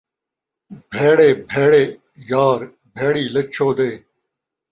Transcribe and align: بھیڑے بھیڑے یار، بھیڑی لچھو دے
بھیڑے 0.91 1.29
بھیڑے 1.49 1.83
یار، 2.29 2.59
بھیڑی 2.95 3.23
لچھو 3.35 3.67
دے 3.77 3.91